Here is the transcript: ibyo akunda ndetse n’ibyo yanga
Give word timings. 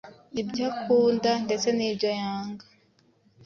ibyo 0.41 0.65
akunda 0.81 1.31
ndetse 1.45 1.67
n’ibyo 1.77 2.09
yanga 2.19 2.65